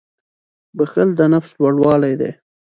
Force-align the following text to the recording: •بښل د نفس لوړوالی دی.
•بښل 0.77 1.09
د 1.15 1.21
نفس 1.33 1.51
لوړوالی 1.61 2.13
دی. 2.21 2.31